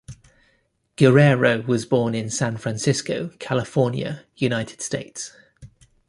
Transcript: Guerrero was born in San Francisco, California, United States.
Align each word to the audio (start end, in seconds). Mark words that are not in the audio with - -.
Guerrero 0.95 1.61
was 1.61 1.85
born 1.85 2.15
in 2.15 2.27
San 2.31 2.57
Francisco, 2.57 3.29
California, 3.37 4.25
United 4.35 4.81
States. 4.81 5.31